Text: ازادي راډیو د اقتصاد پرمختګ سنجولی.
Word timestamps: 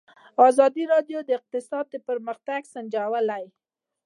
ازادي 0.47 0.83
راډیو 0.93 1.19
د 1.23 1.29
اقتصاد 1.39 1.85
پرمختګ 2.07 2.61
سنجولی. 2.73 3.43